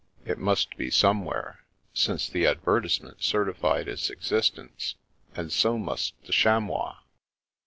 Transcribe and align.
It 0.25 0.39
must 0.39 0.77
be 0.77 0.89
somewhere, 0.89 1.59
since 1.93 2.27
the 2.27 2.47
advertisement 2.47 3.21
certified 3.21 3.87
its 3.87 4.09
exist 4.09 4.57
ence, 4.57 4.95
and 5.35 5.51
so 5.51 5.77
must 5.77 6.19
the 6.23 6.33
chamois. 6.33 6.95